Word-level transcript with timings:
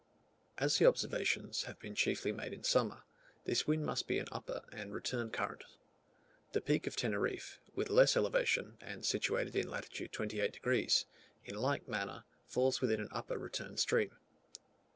As 0.57 0.79
the 0.79 0.87
observations 0.87 1.65
have 1.65 1.77
been 1.77 1.93
chiefly 1.93 2.31
made 2.31 2.53
in 2.53 2.63
summer, 2.63 3.03
this 3.43 3.67
wind 3.67 3.85
must 3.85 4.07
be 4.07 4.17
an 4.17 4.25
upper 4.31 4.63
and 4.71 4.91
return 4.91 5.29
current. 5.29 5.63
The 6.53 6.61
Peak 6.61 6.87
of 6.87 6.95
Teneriffe, 6.95 7.59
with 7.75 7.91
a 7.91 7.93
less 7.93 8.17
elevation, 8.17 8.79
and 8.81 9.05
situated 9.05 9.55
in 9.55 9.69
lat. 9.69 9.89
28 9.93 10.59
degs., 10.63 11.05
in 11.45 11.53
like 11.53 11.87
manner 11.87 12.23
falls 12.47 12.81
within 12.81 12.99
an 12.99 13.09
upper 13.11 13.37
return 13.37 13.77
stream. 13.77 14.15